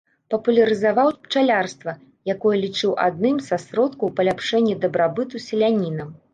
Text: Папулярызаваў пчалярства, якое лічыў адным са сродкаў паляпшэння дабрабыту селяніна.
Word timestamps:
Папулярызаваў 0.33 1.11
пчалярства, 1.27 1.93
якое 2.35 2.55
лічыў 2.65 2.97
адным 3.07 3.37
са 3.51 3.61
сродкаў 3.67 4.15
паляпшэння 4.19 4.75
дабрабыту 4.89 5.47
селяніна. 5.49 6.13